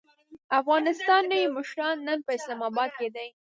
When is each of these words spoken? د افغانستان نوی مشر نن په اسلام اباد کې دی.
د 0.03 0.03
افغانستان 0.59 1.21
نوی 1.31 1.45
مشر 1.57 1.93
نن 2.07 2.19
په 2.25 2.31
اسلام 2.37 2.59
اباد 2.69 2.89
کې 2.99 3.07
دی. 3.15 3.27